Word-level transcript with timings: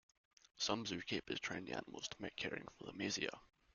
Some 0.57 0.85
zookeepers 0.85 1.39
train 1.41 1.65
the 1.65 1.73
animals 1.73 2.07
to 2.07 2.15
make 2.23 2.35
caring 2.35 2.65
for 2.79 2.85
them 2.85 2.99
easier. 3.03 3.29